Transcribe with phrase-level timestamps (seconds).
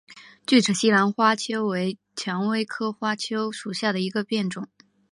[0.47, 4.67] 巨齿西南花楸为蔷薇科花楸属下的一个变种。